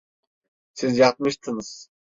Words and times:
Siz 0.73 0.97
yatmıştınız… 0.97 1.89